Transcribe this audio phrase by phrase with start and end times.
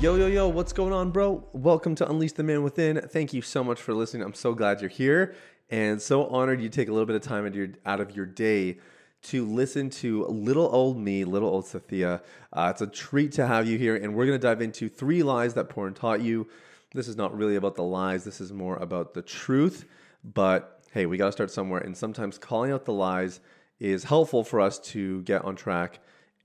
[0.00, 1.44] Yo, yo, yo, what's going on, bro?
[1.52, 3.00] Welcome to Unleash the Man Within.
[3.00, 4.22] Thank you so much for listening.
[4.22, 5.34] I'm so glad you're here
[5.70, 8.78] and so honored you take a little bit of time your, out of your day
[9.22, 12.22] to listen to little old me, little old Sathiya.
[12.52, 15.24] Uh, it's a treat to have you here, and we're going to dive into three
[15.24, 16.46] lies that porn taught you.
[16.94, 19.84] This is not really about the lies, this is more about the truth.
[20.22, 23.40] But hey, we got to start somewhere, and sometimes calling out the lies
[23.80, 25.98] is helpful for us to get on track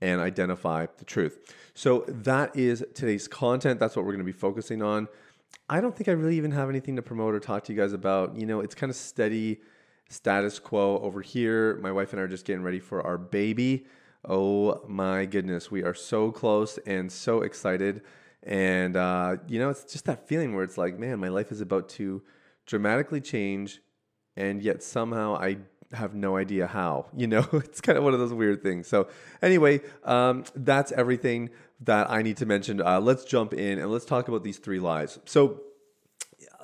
[0.04, 1.54] and identify the truth.
[1.72, 3.80] So that is today's content.
[3.80, 5.08] That's what we're going to be focusing on.
[5.70, 7.94] I don't think I really even have anything to promote or talk to you guys
[7.94, 8.36] about.
[8.36, 9.62] You know, it's kind of steady
[10.10, 11.76] status quo over here.
[11.76, 13.86] My wife and I are just getting ready for our baby.
[14.28, 18.02] Oh my goodness, we are so close and so excited.
[18.42, 21.62] And, uh, you know, it's just that feeling where it's like, man, my life is
[21.62, 22.22] about to
[22.66, 23.80] dramatically change.
[24.36, 25.58] And yet somehow I
[25.94, 27.06] have no idea how.
[27.16, 28.86] You know, it's kind of one of those weird things.
[28.86, 29.08] So,
[29.40, 32.82] anyway, um, that's everything that I need to mention.
[32.82, 35.18] Uh, let's jump in and let's talk about these three lies.
[35.24, 35.60] So,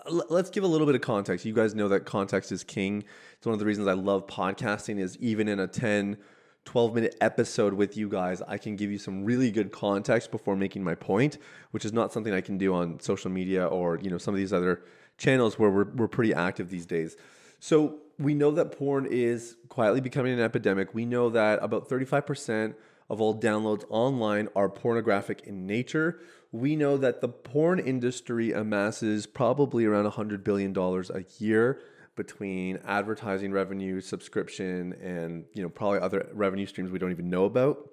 [0.07, 1.45] let's give a little bit of context.
[1.45, 3.05] You guys know that context is king.
[3.37, 6.19] It's one of the reasons I love podcasting is even in a 10
[6.65, 10.57] 12 minute episode with you guys, I can give you some really good context before
[10.57, 11.39] making my point,
[11.71, 14.39] which is not something I can do on social media or, you know, some of
[14.39, 14.83] these other
[15.17, 17.17] channels where we're, we're pretty active these days.
[17.61, 20.95] So we know that porn is quietly becoming an epidemic.
[20.95, 22.75] We know that about 35%
[23.09, 26.21] of all downloads online are pornographic in nature.
[26.53, 31.81] We know that the porn industry amasses probably around $100 billion a year
[32.17, 37.45] between advertising revenue, subscription, and you know probably other revenue streams we don't even know
[37.45, 37.89] about.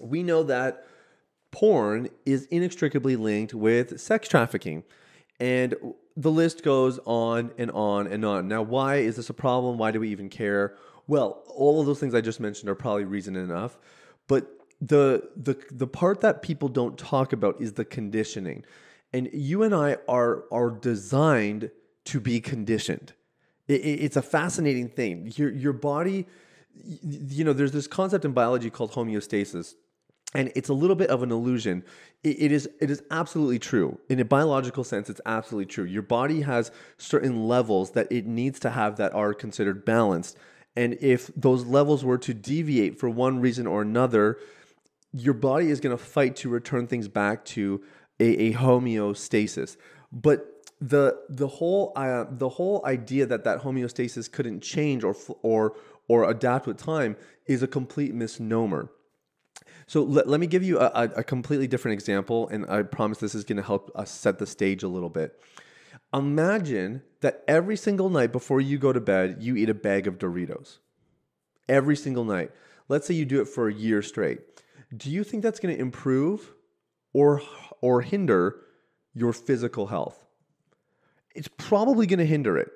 [0.00, 0.86] We know that
[1.50, 4.84] porn is inextricably linked with sex trafficking.
[5.38, 5.74] And
[6.16, 8.48] the list goes on and on and on.
[8.48, 9.78] Now, why is this a problem?
[9.78, 10.76] Why do we even care?
[11.06, 13.78] Well, all of those things I just mentioned are probably reason enough,
[14.26, 14.50] but
[14.80, 18.64] the the the part that people don't talk about is the conditioning.
[19.12, 21.70] And you and I are are designed
[22.06, 23.12] to be conditioned.
[23.68, 25.32] It, it, it's a fascinating thing.
[25.36, 26.26] Your your body
[26.84, 29.74] you know, there's this concept in biology called homeostasis
[30.36, 31.82] and it's a little bit of an illusion.
[32.22, 35.08] It, it is it is absolutely true in a biological sense.
[35.08, 35.84] It's absolutely true.
[35.84, 40.36] Your body has certain levels that it needs to have that are considered balanced,
[40.76, 44.38] and if those levels were to deviate for one reason or another,
[45.12, 47.82] your body is going to fight to return things back to
[48.20, 49.78] a, a homeostasis.
[50.12, 55.74] But the the whole uh, the whole idea that that homeostasis couldn't change or or
[56.08, 57.16] or adapt with time
[57.46, 58.90] is a complete misnomer.
[59.86, 63.34] So let, let me give you a, a completely different example, and I promise this
[63.34, 65.40] is going to help us set the stage a little bit.
[66.12, 70.18] Imagine that every single night before you go to bed, you eat a bag of
[70.18, 70.78] Doritos.
[71.68, 72.50] Every single night.
[72.88, 74.40] Let's say you do it for a year straight.
[74.96, 76.52] Do you think that's going to improve
[77.12, 77.42] or,
[77.80, 78.60] or hinder
[79.14, 80.24] your physical health?
[81.34, 82.70] It's probably going to hinder it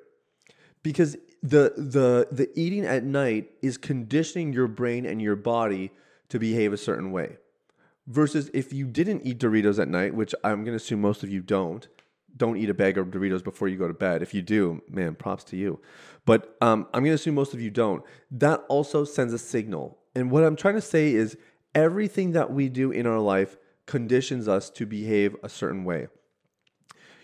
[0.83, 5.93] because the, the, the eating at night is conditioning your brain and your body
[6.31, 7.37] to behave a certain way.
[8.07, 11.31] Versus if you didn't eat Doritos at night, which I'm going to assume most of
[11.31, 11.87] you don't,
[12.37, 14.23] don't eat a bag of Doritos before you go to bed.
[14.23, 15.81] If you do, man, props to you.
[16.25, 18.03] But um, I'm going to assume most of you don't.
[18.31, 19.99] That also sends a signal.
[20.15, 21.37] And what I'm trying to say is
[21.75, 26.09] everything that we do in our life conditions us to behave a certain way.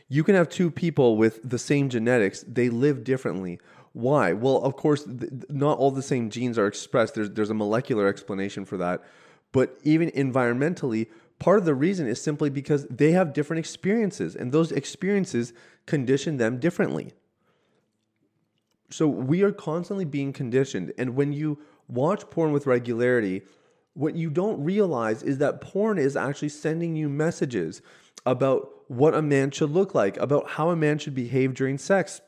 [0.09, 3.59] You can have two people with the same genetics, they live differently.
[3.97, 4.35] Why?
[4.35, 7.15] Well, of course, th- not all the same genes are expressed.
[7.15, 9.03] There's, there's a molecular explanation for that.
[9.53, 11.07] But even environmentally,
[11.39, 15.55] part of the reason is simply because they have different experiences, and those experiences
[15.87, 17.15] condition them differently.
[18.91, 20.93] So we are constantly being conditioned.
[20.99, 23.45] And when you watch porn with regularity,
[23.95, 27.81] what you don't realize is that porn is actually sending you messages
[28.27, 32.21] about what a man should look like, about how a man should behave during sex,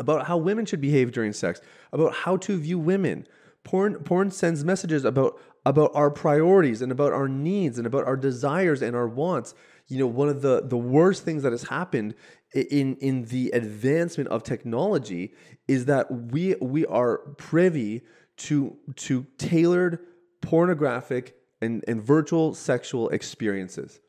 [0.00, 1.60] about how women should behave during sex,
[1.92, 3.26] about how to view women.
[3.64, 8.16] Porn, porn sends messages about, about our priorities and about our needs and about our
[8.16, 9.54] desires and our wants.
[9.88, 12.14] You know, one of the, the worst things that has happened
[12.54, 15.34] in, in the advancement of technology
[15.66, 18.02] is that we, we are privy
[18.38, 19.98] to, to tailored
[20.40, 24.00] pornographic and, and virtual sexual experiences.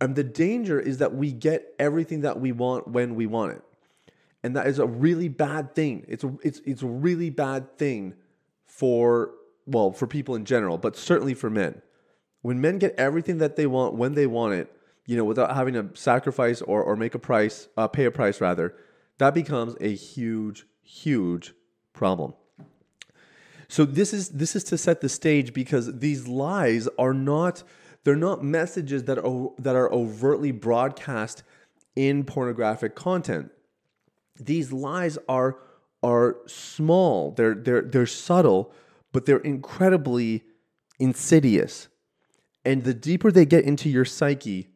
[0.00, 3.62] And the danger is that we get everything that we want when we want it.
[4.42, 6.04] And that is a really bad thing.
[6.08, 8.14] It's a, it's it's a really bad thing
[8.66, 9.32] for
[9.66, 11.82] well, for people in general, but certainly for men.
[12.42, 14.72] When men get everything that they want when they want it,
[15.06, 18.40] you know, without having to sacrifice or, or make a price, uh, pay a price
[18.40, 18.74] rather,
[19.18, 21.52] that becomes a huge, huge
[21.92, 22.34] problem.
[23.68, 27.62] So this is this is to set the stage because these lies are not
[28.04, 31.42] they're not messages that are that are overtly broadcast
[31.94, 33.50] in pornographic content.
[34.38, 35.58] These lies are
[36.02, 37.32] are small.
[37.32, 38.72] They're they're they're subtle,
[39.12, 40.44] but they're incredibly
[40.98, 41.88] insidious.
[42.64, 44.68] And the deeper they get into your psyche,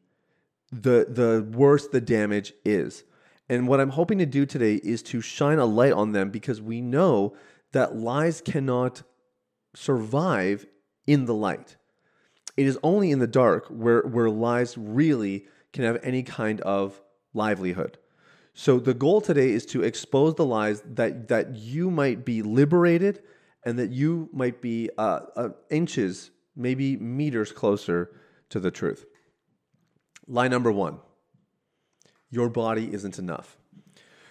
[0.71, 3.05] the the worse the damage is.
[3.49, 6.63] And what I'm hoping to do today is to shine a light on them because
[6.63, 7.35] we know
[7.73, 9.03] that lies cannot
[9.75, 10.67] survive
[11.07, 11.77] in the light.
[12.57, 17.01] It is only in the dark where, where lies really can have any kind of
[17.35, 17.99] livelihood.
[18.55, 23.23] So the goal today is to expose the lies that, that you might be liberated
[23.65, 28.11] and that you might be uh, uh, inches, maybe meters closer
[28.51, 29.07] to the truth.
[30.27, 30.99] Lie number one
[32.31, 33.59] your body isn't enough.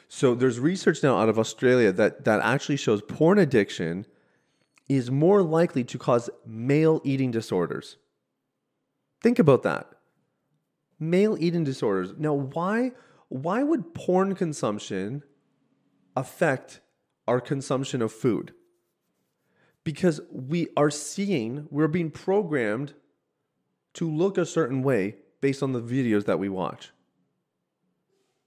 [0.10, 4.06] So there's research now out of Australia that, that actually shows porn addiction
[4.90, 7.96] is more likely to cause male eating disorders.
[9.22, 9.88] Think about that.
[11.00, 12.14] Male eating disorders.
[12.18, 12.92] Now, why,
[13.32, 15.24] why would porn consumption
[16.18, 16.82] affect
[17.30, 18.54] our consumption of food?
[19.86, 22.94] Because we are seeing, we're being programmed
[23.94, 26.92] to look a certain way based on the videos that we watch.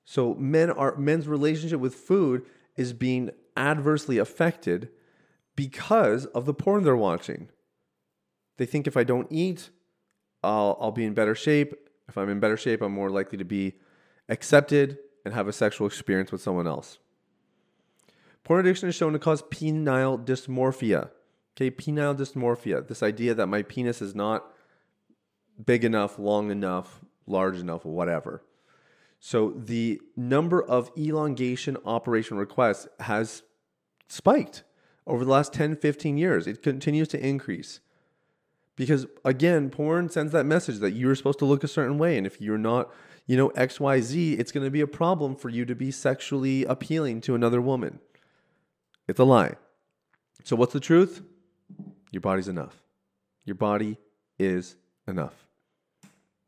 [0.04, 2.44] So men are men's relationship with food
[2.76, 4.90] is being adversely affected
[5.56, 7.48] because of the porn they're watching.
[8.58, 9.70] They think if I don't eat,
[10.42, 11.72] I'll I'll be in better shape.
[12.06, 13.76] If I'm in better shape, I'm more likely to be
[14.28, 16.98] accepted and have a sexual experience with someone else.
[18.42, 21.10] Porn addiction is shown to cause penile dysmorphia.
[21.56, 22.86] Okay, penile dysmorphia.
[22.86, 24.44] This idea that my penis is not
[25.64, 28.42] big enough, long enough, large enough, whatever.
[29.20, 33.42] So the number of elongation operation requests has
[34.08, 34.64] spiked
[35.06, 36.46] over the last 10, 15 years.
[36.46, 37.80] It continues to increase.
[38.76, 42.18] Because again, porn sends that message that you're supposed to look a certain way.
[42.18, 42.92] And if you're not,
[43.26, 47.20] you know, XYZ, it's going to be a problem for you to be sexually appealing
[47.22, 48.00] to another woman.
[49.08, 49.54] It's a lie.
[50.42, 51.22] So, what's the truth?
[52.10, 52.82] Your body's enough.
[53.44, 53.98] Your body
[54.38, 54.76] is
[55.06, 55.46] enough.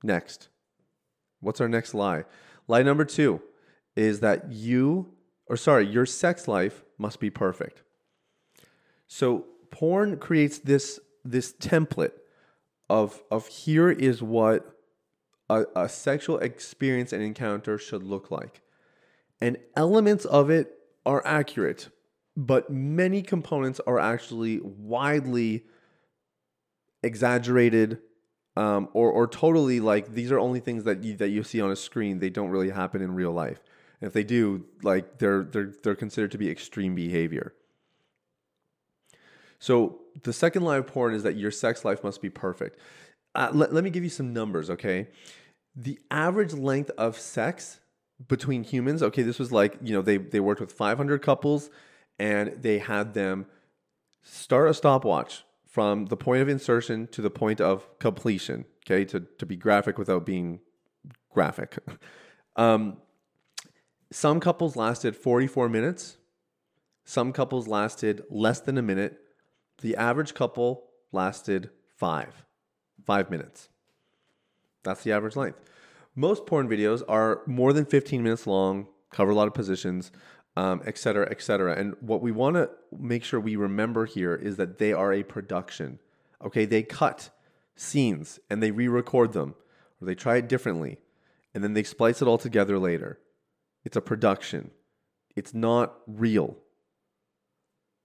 [0.02, 0.49] Next.
[1.40, 2.25] What's our next lie?
[2.69, 3.40] Lie number two
[3.94, 5.12] is that you,
[5.46, 7.82] or sorry, your sex life must be perfect.
[9.06, 12.12] So porn creates this this template
[12.88, 14.75] of of here is what
[15.49, 18.61] a, a sexual experience and encounter should look like.
[19.41, 21.89] And elements of it are accurate,
[22.37, 25.65] but many components are actually widely
[27.03, 27.99] exaggerated
[28.57, 31.71] um, or or totally like these are only things that you that you see on
[31.71, 32.19] a screen.
[32.19, 33.63] They don't really happen in real life.
[34.01, 37.55] And if they do, like they're they're they're considered to be extreme behavior.
[39.59, 42.79] So the second line of porn is that your sex life must be perfect.
[43.37, 45.09] Uh, let, let me give you some numbers, okay?
[45.77, 47.81] The average length of sex
[48.28, 51.69] between humans, okay, this was like, you know, they, they worked with 500 couples
[52.19, 53.47] and they had them
[54.23, 59.21] start a stopwatch from the point of insertion to the point of completion, okay, to,
[59.21, 60.61] to be graphic without being
[61.31, 61.76] graphic.
[62.57, 62.97] um,
[64.11, 66.16] some couples lasted 44 minutes,
[67.05, 69.21] some couples lasted less than a minute.
[69.83, 72.46] The average couple lasted five,
[73.05, 73.69] five minutes.
[74.83, 75.61] That's the average length.
[76.15, 80.11] Most porn videos are more than 15 minutes long, cover a lot of positions
[80.57, 81.75] um, et cetera, et cetera.
[81.75, 85.23] And what we want to make sure we remember here is that they are a
[85.23, 85.99] production.
[86.45, 87.31] Okay, they cut
[87.76, 89.55] scenes and they re-record them,
[90.00, 90.99] or they try it differently,
[91.55, 93.19] and then they splice it all together later.
[93.85, 94.71] It's a production.
[95.37, 96.57] It's not real.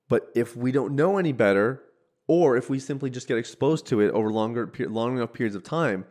[0.10, 1.82] But if we don't know any better,
[2.32, 5.66] or if we simply just get exposed to it over longer, long enough periods of
[5.66, 6.06] time,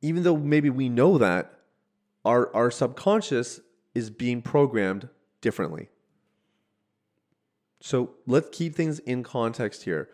[0.00, 1.52] even though maybe we know that,
[2.24, 3.60] our, our subconscious
[3.94, 5.06] is being programmed
[5.42, 5.90] differently.
[7.78, 10.08] So let's keep things in context here.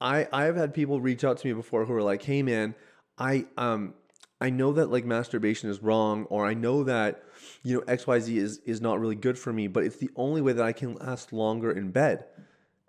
[0.00, 2.74] I I've had people reach out to me before who are like, "Hey man,
[3.18, 3.92] I um
[4.40, 7.22] I know that like masturbation is wrong or I know that
[7.62, 10.54] you know XYZ is is not really good for me, but it's the only way
[10.54, 12.24] that I can last longer in bed."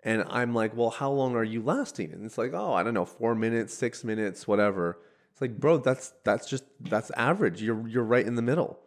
[0.06, 2.94] And I'm like, "Well, how long are you lasting?" And it's like, "Oh, I don't
[2.94, 4.98] know, 4 minutes, 6 minutes, whatever."
[5.32, 7.60] It's like, bro, that's that's just that's average.
[7.60, 8.78] You're you're right in the middle.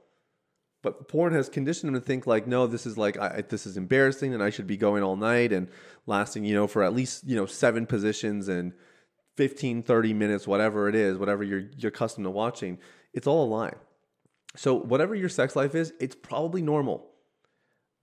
[0.82, 3.78] But porn has conditioned them to think like, no, this is like I, this is
[3.78, 5.68] embarrassing, and I should be going all night and
[6.08, 8.74] lasting, you know, for at least you know seven positions and
[9.36, 12.80] 15, 30 minutes, whatever it is, whatever you're you're accustomed to watching.
[13.14, 13.74] It's all a lie.
[14.56, 17.09] So whatever your sex life is, it's probably normal.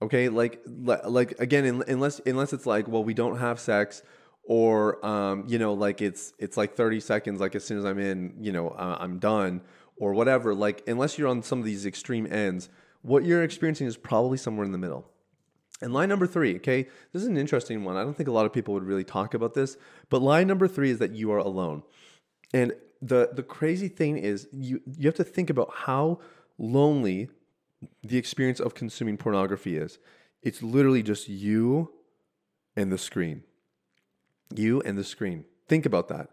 [0.01, 4.03] Okay, like like again, unless unless it's like, well, we don't have sex,
[4.43, 7.97] or um, you know, like it's it's like thirty seconds, like as soon as I'm
[7.97, 9.61] in, you know, uh, I'm done,
[9.97, 10.53] or whatever.
[10.53, 12.69] Like unless you're on some of these extreme ends,
[13.01, 15.09] what you're experiencing is probably somewhere in the middle.
[15.81, 17.97] And line number three, okay, this is an interesting one.
[17.97, 19.77] I don't think a lot of people would really talk about this,
[20.09, 21.83] but line number three is that you are alone.
[22.53, 26.19] And the the crazy thing is you you have to think about how
[26.57, 27.29] lonely
[28.03, 29.99] the experience of consuming pornography is.
[30.41, 31.91] It's literally just you
[32.75, 33.43] and the screen.
[34.55, 35.45] You and the screen.
[35.67, 36.29] Think about that.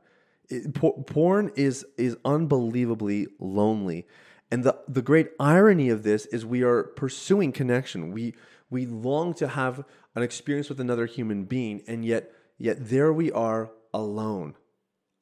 [0.48, 4.06] It, porn is is unbelievably lonely.
[4.50, 8.12] And the, the great irony of this is we are pursuing connection.
[8.12, 8.34] We
[8.70, 9.84] we long to have
[10.14, 14.54] an experience with another human being, and yet yet there we are alone.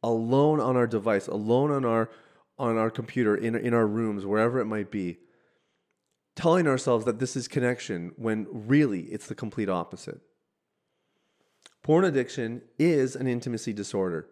[0.02, 2.10] Alone on our device, alone on our
[2.58, 5.18] on our computer, in, in our rooms, wherever it might be
[6.34, 10.20] telling ourselves that this is connection when really it's the complete opposite.
[11.82, 14.28] Porn addiction is an intimacy disorder.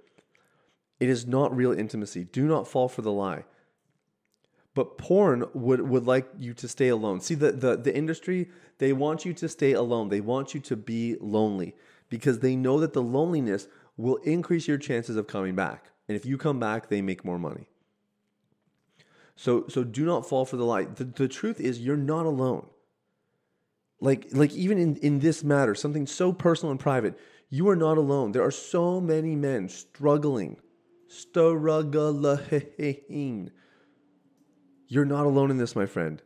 [1.00, 2.25] It is not real intimacy.
[2.25, 3.45] Do not fall for the lie.
[4.75, 7.21] But porn would, would like you to stay alone.
[7.21, 10.11] See, the, the, the industry, they want you to stay alone.
[10.11, 11.75] They want you to be lonely
[12.09, 13.66] because they know that the loneliness
[13.97, 15.90] will increase your chances of coming back.
[16.09, 17.69] And if you come back, they make more money.
[19.40, 20.85] So so do not fall for the lie.
[20.85, 22.66] The, the truth is you're not alone.
[23.99, 27.18] Like like even in, in this matter, something so personal and private,
[27.49, 28.32] you are not alone.
[28.32, 30.59] There are so many men struggling.
[31.09, 32.30] Struggling.
[34.88, 36.23] You're not alone in this, my friend.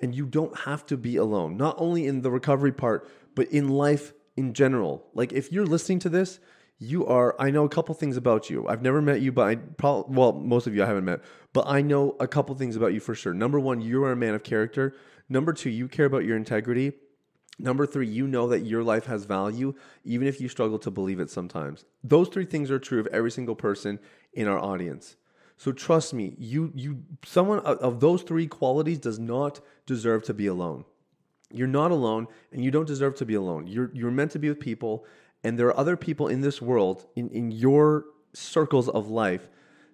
[0.00, 3.70] And you don't have to be alone, not only in the recovery part, but in
[3.70, 5.04] life in general.
[5.14, 6.38] Like if you're listening to this,
[6.80, 8.66] you are i know a couple things about you.
[8.66, 11.20] I've never met you but i probably well most of you i haven't met
[11.52, 13.34] but i know a couple things about you for sure.
[13.34, 14.96] Number one you are a man of character.
[15.28, 16.92] Number two you care about your integrity.
[17.58, 21.20] Number three you know that your life has value even if you struggle to believe
[21.20, 21.84] it sometimes.
[22.02, 24.00] Those three things are true of every single person
[24.32, 25.16] in our audience.
[25.58, 30.46] So trust me you you someone of those three qualities does not deserve to be
[30.46, 30.86] alone.
[31.52, 33.66] You're not alone and you don't deserve to be alone.
[33.66, 35.04] You're you're meant to be with people
[35.42, 39.48] and there are other people in this world, in, in your circles of life,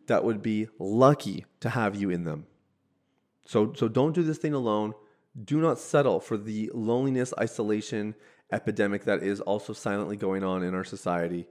[0.07, 2.47] that would be lucky to have you in them.
[3.45, 4.95] So, so don't do this thing alone.
[5.43, 8.15] Do not settle for the loneliness, isolation
[8.53, 11.47] epidemic that is also silently going on in our society.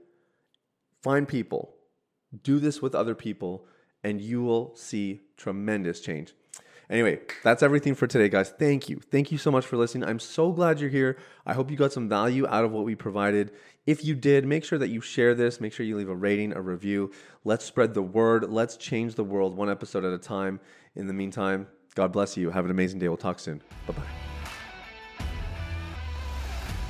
[1.02, 1.74] Find people,
[2.42, 3.66] do this with other people,
[4.02, 6.34] and you will see tremendous change.
[6.88, 8.50] Anyway, that's everything for today, guys.
[8.50, 9.00] Thank you.
[9.10, 10.08] Thank you so much for listening.
[10.08, 11.18] I'm so glad you're here.
[11.44, 13.50] I hope you got some value out of what we provided.
[13.86, 15.60] If you did, make sure that you share this.
[15.60, 17.10] Make sure you leave a rating, a review.
[17.44, 18.50] Let's spread the word.
[18.50, 20.60] Let's change the world one episode at a time.
[20.94, 21.66] In the meantime,
[21.96, 22.50] God bless you.
[22.50, 23.08] Have an amazing day.
[23.08, 23.62] We'll talk soon.
[23.86, 24.02] Bye bye.